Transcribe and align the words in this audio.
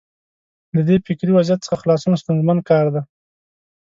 له 0.75 0.81
دې 0.87 0.95
فکري 1.07 1.31
وضعیت 1.33 1.59
څخه 1.65 1.79
خلاصون 1.81 2.13
ستونزمن 2.21 2.59
کار 2.69 2.85
دی. 2.93 3.01